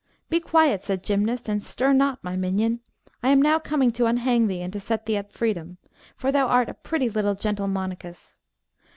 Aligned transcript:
Be 0.29 0.39
quiet, 0.39 0.81
said 0.83 1.03
Gymnast, 1.03 1.47
and 1.47 1.61
stir 1.61 1.93
not, 1.93 2.23
my 2.23 2.35
minion. 2.35 2.79
I 3.21 3.29
am 3.29 3.39
now 3.39 3.59
coming 3.59 3.91
to 3.91 4.07
unhang 4.07 4.47
thee 4.47 4.61
and 4.63 4.73
to 4.73 4.79
set 4.79 5.05
thee 5.05 5.15
at 5.17 5.31
freedom, 5.31 5.77
for 6.15 6.31
thou 6.31 6.47
art 6.47 6.69
a 6.69 6.73
pretty 6.73 7.07
little 7.07 7.35
gentle 7.35 7.67
monachus. 7.67 8.39